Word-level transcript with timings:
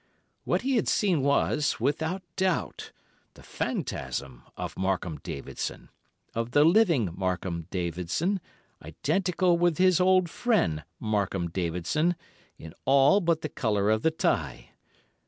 What 0.45 0.63
he 0.63 0.77
had 0.77 0.87
seen 0.87 1.21
was, 1.21 1.79
without 1.79 2.23
doubt, 2.35 2.91
the 3.35 3.43
phantasm 3.43 4.41
of 4.57 4.75
Markham 4.75 5.17
Davidson—of 5.19 6.49
the 6.53 6.63
living 6.65 7.13
Markham 7.15 7.67
Davidson, 7.69 8.41
identical 8.81 9.59
with 9.59 9.77
his 9.77 9.99
old 10.01 10.27
friend, 10.27 10.83
Markham 10.99 11.51
Davidson, 11.51 12.15
in 12.57 12.73
all 12.85 13.21
but 13.21 13.41
the 13.41 13.49
colour 13.49 13.91
of 13.91 14.01
the 14.01 14.09
tie. 14.09 14.71